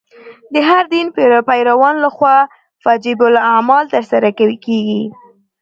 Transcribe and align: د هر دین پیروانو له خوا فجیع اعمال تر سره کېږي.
د 0.53 0.55
هر 0.69 0.83
دین 0.93 1.07
پیروانو 1.47 1.99
له 2.05 2.09
خوا 2.15 2.37
فجیع 2.83 3.19
اعمال 3.51 3.83
تر 3.93 4.03
سره 4.11 4.29
کېږي. 4.67 5.03